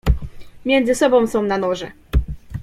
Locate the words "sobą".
0.95-1.27